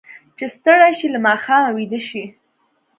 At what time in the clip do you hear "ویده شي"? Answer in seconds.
1.75-2.23